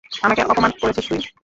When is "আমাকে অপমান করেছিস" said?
0.21-1.05